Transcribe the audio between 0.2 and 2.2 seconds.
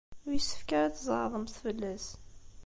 Ur yessefk ara ad tzeɛḍemt fell-as.